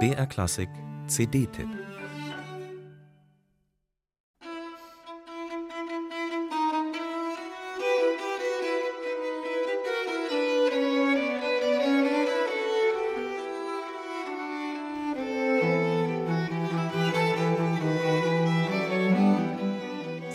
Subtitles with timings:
[0.00, 0.68] BR Klassik
[1.06, 1.68] CD-Tipp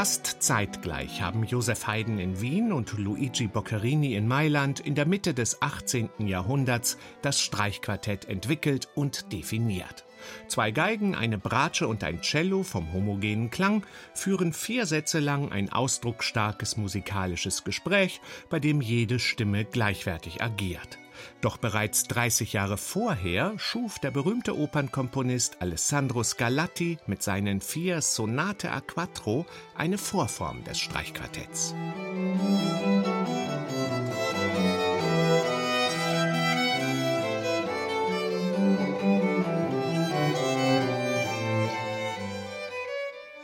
[0.00, 5.34] Fast zeitgleich haben Josef Haydn in Wien und Luigi Boccherini in Mailand in der Mitte
[5.34, 6.08] des 18.
[6.26, 10.06] Jahrhunderts das Streichquartett entwickelt und definiert.
[10.48, 13.84] Zwei Geigen, eine Bratsche und ein Cello vom homogenen Klang
[14.14, 20.98] führen vier Sätze lang ein ausdrucksstarkes musikalisches Gespräch, bei dem jede Stimme gleichwertig agiert.
[21.40, 28.70] Doch bereits 30 Jahre vorher schuf der berühmte Opernkomponist Alessandro Scarlatti mit seinen vier Sonate
[28.70, 31.74] a Quattro eine Vorform des Streichquartetts.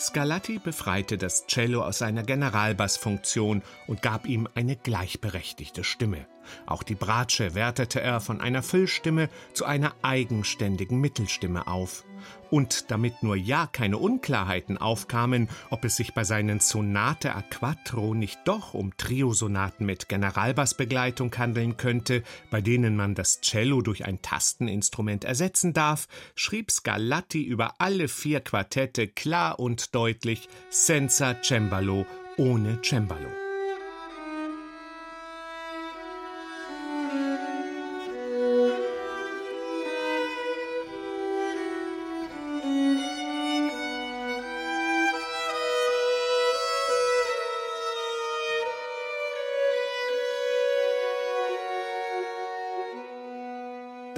[0.00, 6.26] Scarlatti befreite das Cello aus seiner Generalbassfunktion und gab ihm eine gleichberechtigte Stimme.
[6.66, 12.04] Auch die Bratsche wertete er von einer Füllstimme zu einer eigenständigen Mittelstimme auf.
[12.50, 18.12] Und damit nur ja keine Unklarheiten aufkamen, ob es sich bei seinen Sonate a Quattro
[18.14, 24.20] nicht doch um Triosonaten mit Generalbassbegleitung handeln könnte, bei denen man das Cello durch ein
[24.20, 32.04] Tasteninstrument ersetzen darf, schrieb Scarlatti über alle vier Quartette klar und deutlich Senza Cembalo,
[32.36, 33.39] ohne Cembalo.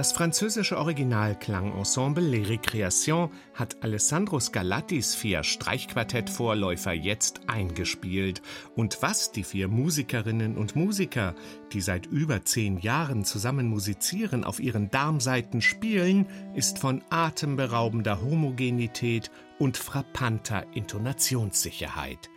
[0.00, 8.40] Das französische Originalklangensemble Les Récréations hat Alessandro Scarlattis vier Streichquartettvorläufer jetzt eingespielt.
[8.74, 11.34] Und was die vier Musikerinnen und Musiker,
[11.74, 19.30] die seit über zehn Jahren zusammen musizieren, auf ihren Darmseiten spielen, ist von atemberaubender Homogenität
[19.58, 22.30] und frappanter Intonationssicherheit.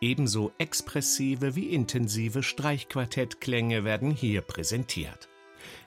[0.00, 5.29] Ebenso expressive wie intensive Streichquartettklänge werden hier präsentiert.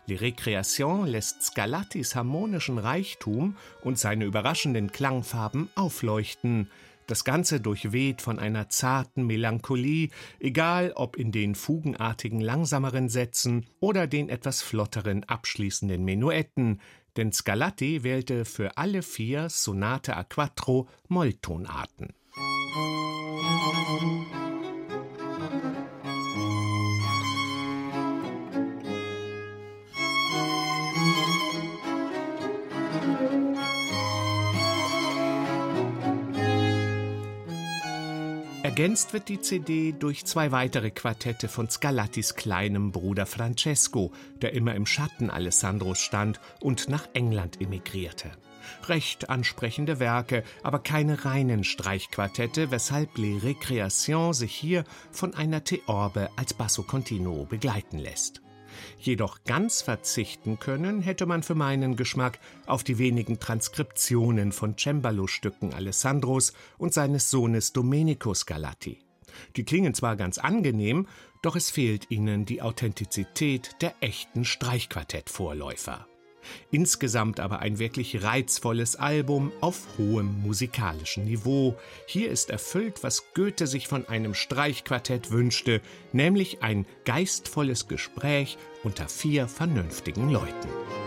[0.06, 6.70] Les Récréations lässt Scarlattis harmonischen Reichtum und seine überraschenden Klangfarben aufleuchten.
[7.08, 10.10] Das Ganze durchweht von einer zarten Melancholie,
[10.40, 16.82] egal ob in den fugenartigen langsameren Sätzen oder den etwas flotteren abschließenden Menuetten,
[17.16, 22.14] denn Scarlatti wählte für alle vier Sonate a quattro Molltonarten.
[38.64, 44.12] Ergänzt wird die CD durch zwei weitere Quartette von Scarlattis kleinem Bruder Francesco,
[44.42, 48.32] der immer im Schatten Alessandros stand und nach England emigrierte.
[48.88, 56.30] Recht ansprechende Werke, aber keine reinen Streichquartette, weshalb Les Récréations sich hier von einer Theorbe
[56.36, 58.42] als Basso Continuo begleiten lässt.
[59.00, 65.74] Jedoch ganz verzichten können hätte man für meinen Geschmack auf die wenigen Transkriptionen von Cembalo-Stücken
[65.74, 69.00] Alessandros und seines Sohnes Domenico Scarlatti.
[69.56, 71.08] Die klingen zwar ganz angenehm,
[71.42, 76.08] doch es fehlt ihnen die Authentizität der echten Streichquartettvorläufer.
[76.72, 81.78] Insgesamt aber ein wirklich reizvolles Album auf hohem musikalischen Niveau.
[82.06, 85.82] Hier ist erfüllt, was Goethe sich von einem Streichquartett wünschte,
[86.12, 91.03] nämlich ein geistvolles Gespräch unter vier vernünftigen Leuten.